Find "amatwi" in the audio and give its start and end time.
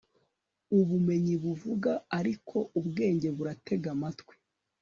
3.95-4.33